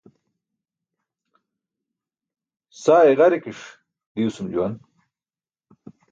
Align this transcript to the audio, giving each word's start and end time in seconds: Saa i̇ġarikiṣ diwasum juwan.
Saa 2.81 3.03
i̇ġarikiṣ 3.11 3.61
diwasum 4.13 4.47
juwan. 4.53 4.73